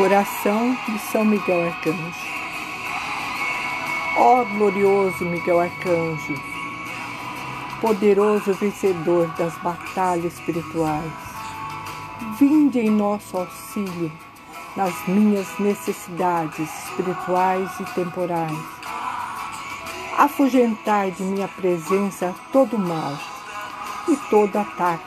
[0.00, 2.00] Oração de São Miguel Arcanjo.
[4.16, 6.34] Ó glorioso Miguel Arcanjo,
[7.78, 11.12] poderoso vencedor das batalhas espirituais,
[12.38, 14.10] vinde em nosso auxílio
[14.74, 18.58] nas minhas necessidades espirituais e temporais.
[20.16, 23.12] Afugentai de minha presença todo mal
[24.08, 25.04] e todo ataque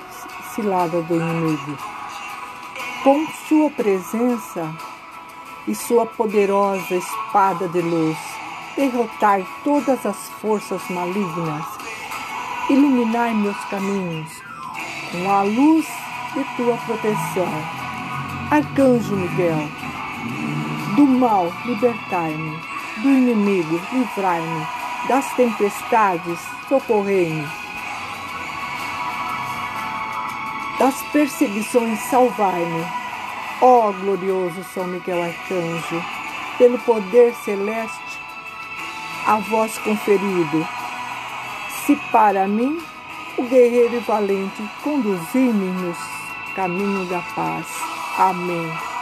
[0.53, 1.94] cilada do inimigo
[3.05, 4.67] com sua presença
[5.67, 8.17] e sua poderosa espada de luz,
[8.75, 11.65] derrotai todas as forças malignas,
[12.67, 14.41] iluminai meus caminhos
[15.11, 15.85] com a luz
[16.33, 17.47] de tua proteção.
[18.49, 19.69] Arcanjo Miguel,
[20.95, 22.59] do mal libertai-me,
[23.03, 24.67] do inimigo livrai-me,
[25.07, 27.47] das tempestades socorrei-me
[30.79, 33.04] das perseguições salvai-me.
[33.61, 36.03] Ó glorioso São Miguel Arcanjo,
[36.57, 38.19] pelo poder celeste
[39.25, 40.67] a vós conferido,
[41.85, 42.79] se para mim
[43.37, 45.97] o guerreiro e valente conduzir-me nos
[46.55, 47.65] caminhos da paz.
[48.17, 48.94] Amém.